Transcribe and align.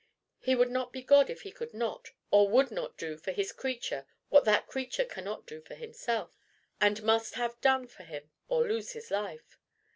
"He 0.39 0.55
would 0.55 0.71
not 0.71 0.91
be 0.91 1.03
God 1.03 1.29
if 1.29 1.43
he 1.43 1.51
could 1.51 1.75
not 1.75 2.09
or 2.31 2.49
would 2.49 2.71
not 2.71 2.97
do 2.97 3.17
for 3.17 3.31
his 3.31 3.51
creature 3.51 4.07
what 4.29 4.45
that 4.45 4.65
creature 4.65 5.05
cannot 5.05 5.45
do 5.45 5.61
for 5.61 5.75
himself, 5.75 6.31
and 6.79 7.03
must 7.03 7.35
have 7.35 7.61
done 7.61 7.85
for 7.85 8.01
him 8.01 8.31
or 8.47 8.67
lose 8.67 8.93
his 8.93 9.11
life." 9.11 9.59